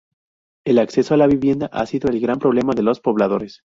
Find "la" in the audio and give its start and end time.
1.17-1.27